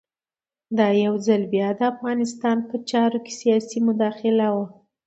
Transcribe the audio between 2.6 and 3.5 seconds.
په چارو کې